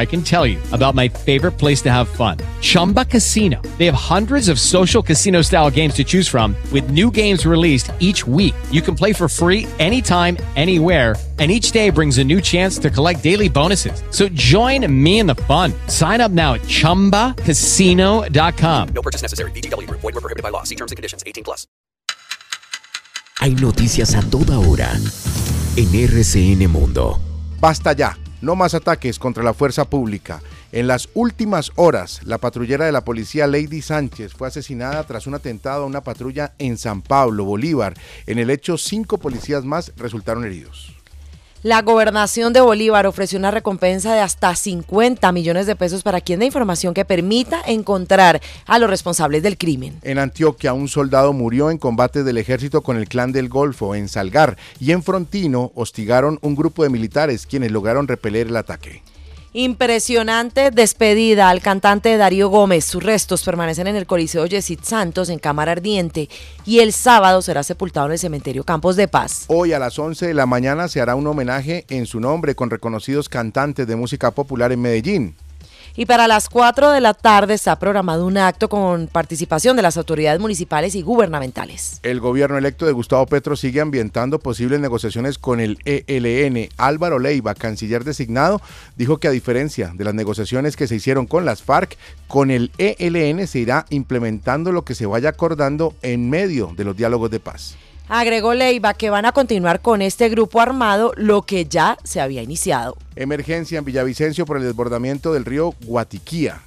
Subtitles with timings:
[0.00, 2.38] I can tell you about my favorite place to have fun.
[2.60, 3.60] Chumba Casino.
[3.78, 7.90] They have hundreds of social casino style games to choose from with new games released
[7.98, 8.54] each week.
[8.70, 12.88] You can play for free anytime, anywhere and each day brings a new chance to
[12.90, 14.02] collect daily bonuses.
[14.10, 15.72] So join me in the fun.
[15.88, 18.88] Sign up now at ChumbaCasino.com.
[18.88, 19.50] No purchase necessary.
[19.52, 19.88] BGW.
[19.90, 20.64] Void were prohibited by law.
[20.64, 21.24] See terms and conditions.
[21.26, 21.66] 18 plus.
[23.40, 24.92] Hay noticias a toda hora
[25.76, 27.18] en RCN Mundo.
[27.58, 30.42] Basta ya, no más ataques contra la fuerza pública.
[30.72, 35.34] En las últimas horas, la patrullera de la policía Lady Sánchez fue asesinada tras un
[35.34, 37.94] atentado a una patrulla en San Pablo, Bolívar.
[38.26, 40.99] En el hecho, cinco policías más resultaron heridos.
[41.62, 46.40] La gobernación de Bolívar ofreció una recompensa de hasta 50 millones de pesos para quien
[46.40, 49.98] dé información que permita encontrar a los responsables del crimen.
[50.00, 53.94] En Antioquia, un soldado murió en combate del ejército con el clan del Golfo.
[53.94, 59.02] En Salgar y en Frontino, hostigaron un grupo de militares quienes lograron repeler el ataque.
[59.52, 62.84] Impresionante despedida al cantante Darío Gómez.
[62.84, 66.28] Sus restos permanecen en el Coliseo Yesid Santos en Cámara Ardiente
[66.64, 69.46] y el sábado será sepultado en el cementerio Campos de Paz.
[69.48, 72.70] Hoy a las 11 de la mañana se hará un homenaje en su nombre con
[72.70, 75.34] reconocidos cantantes de música popular en Medellín.
[75.96, 79.96] Y para las 4 de la tarde está programado un acto con participación de las
[79.96, 82.00] autoridades municipales y gubernamentales.
[82.02, 86.68] El gobierno electo de Gustavo Petro sigue ambientando posibles negociaciones con el ELN.
[86.76, 88.60] Álvaro Leiva, canciller designado,
[88.96, 91.96] dijo que a diferencia de las negociaciones que se hicieron con las FARC,
[92.28, 96.96] con el ELN se irá implementando lo que se vaya acordando en medio de los
[96.96, 97.76] diálogos de paz.
[98.12, 102.42] Agregó Leiva que van a continuar con este grupo armado lo que ya se había
[102.42, 102.96] iniciado.
[103.14, 106.60] Emergencia en Villavicencio por el desbordamiento del río Guatiquía.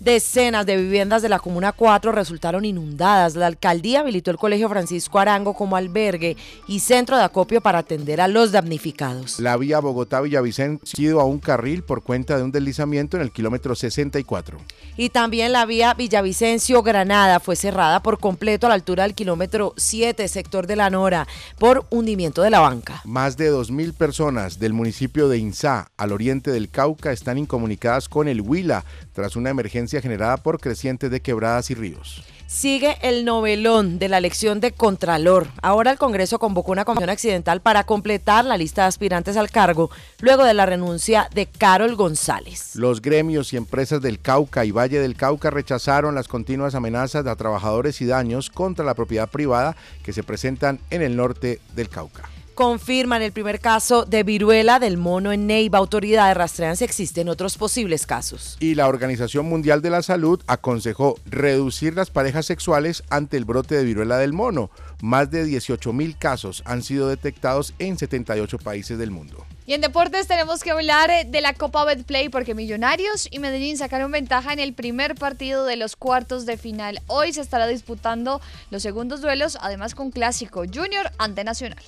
[0.00, 3.34] Decenas de viviendas de la Comuna 4 resultaron inundadas.
[3.34, 8.20] La alcaldía habilitó el Colegio Francisco Arango como albergue y centro de acopio para atender
[8.20, 9.40] a los damnificados.
[9.40, 14.58] La vía Bogotá-Villavicencio a un carril por cuenta de un deslizamiento en el kilómetro 64.
[14.96, 20.26] Y también la vía Villavicencio-Granada fue cerrada por completo a la altura del kilómetro 7,
[20.28, 21.26] sector de la Nora,
[21.58, 23.00] por hundimiento de la banca.
[23.04, 28.28] Más de 2.000 personas del municipio de Insá, al oriente del Cauca, están incomunicadas con
[28.28, 32.24] el Huila tras una emergencia generada por crecientes de quebradas y ríos.
[32.46, 35.48] Sigue el novelón de la elección de Contralor.
[35.60, 39.90] Ahora el Congreso convocó una comisión accidental para completar la lista de aspirantes al cargo
[40.20, 42.74] luego de la renuncia de Carol González.
[42.74, 47.36] Los gremios y empresas del Cauca y Valle del Cauca rechazaron las continuas amenazas a
[47.36, 52.30] trabajadores y daños contra la propiedad privada que se presentan en el norte del Cauca
[52.58, 55.78] confirman el primer caso de viruela del mono en Neiva.
[55.78, 58.56] Autoridades rastrean si existen otros posibles casos.
[58.58, 63.76] Y la Organización Mundial de la Salud aconsejó reducir las parejas sexuales ante el brote
[63.76, 64.72] de viruela del mono.
[65.00, 69.46] Más de 18 mil casos han sido detectados en 78 países del mundo.
[69.64, 73.78] Y en deportes tenemos que hablar eh, de la Copa Betplay porque Millonarios y Medellín
[73.78, 77.02] sacaron ventaja en el primer partido de los cuartos de final.
[77.06, 78.40] Hoy se estará disputando
[78.70, 81.78] los segundos duelos, además con clásico Junior ante Nacional.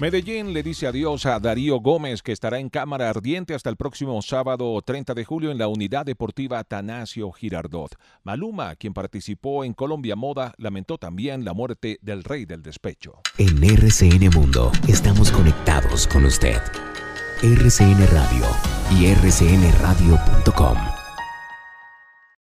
[0.00, 4.22] Medellín le dice adiós a Darío Gómez, que estará en cámara ardiente hasta el próximo
[4.22, 7.94] sábado 30 de julio en la unidad deportiva Tanasio Girardot.
[8.22, 13.20] Maluma, quien participó en Colombia Moda, lamentó también la muerte del rey del despecho.
[13.36, 16.62] En RCN Mundo estamos conectados con usted.
[17.42, 18.46] RCN Radio
[18.98, 20.99] y rcnradio.com.